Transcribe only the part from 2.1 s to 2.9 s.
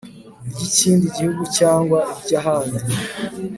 ry ahandi